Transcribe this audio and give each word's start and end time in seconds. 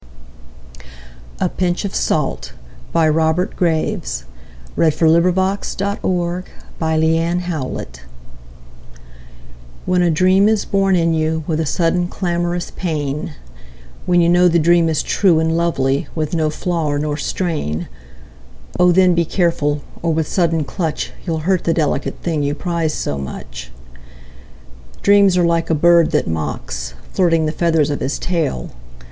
A 1.39 1.47
Pinch 1.47 1.85
of 1.85 1.93
Salt 1.93 2.53
WHEN 2.91 3.13
a 3.13 3.45
dream 10.11 10.49
is 10.49 10.65
born 10.65 10.95
in 10.95 11.13
you 11.13 11.43
With 11.45 11.59
a 11.59 11.65
sudden 11.67 12.07
clamorous 12.07 12.71
pain, 12.71 13.33
When 14.07 14.21
you 14.21 14.27
know 14.29 14.47
the 14.47 14.57
dream 14.57 14.89
is 14.89 15.03
true 15.03 15.39
And 15.39 15.55
lovely, 15.55 16.07
with 16.15 16.33
no 16.33 16.49
flaw 16.49 16.97
nor 16.97 17.15
strain, 17.15 17.87
O 18.79 18.91
then, 18.91 19.13
be 19.13 19.23
careful, 19.23 19.81
or 20.01 20.11
with 20.11 20.27
sudden 20.27 20.63
clutch 20.63 21.11
You'll 21.27 21.37
hurt 21.45 21.65
the 21.65 21.75
delicate 21.75 22.17
thing 22.23 22.41
you 22.41 22.55
prize 22.55 22.95
so 22.95 23.19
much. 23.19 23.71
Dreams 25.03 25.37
are 25.37 25.45
like 25.45 25.69
a 25.69 25.75
bird 25.75 26.09
that 26.09 26.25
mocks, 26.27 26.95
Flirting 27.13 27.45
the 27.45 27.51
feathers 27.51 27.91
of 27.91 27.99
his 27.99 28.17
tail. 28.17 28.71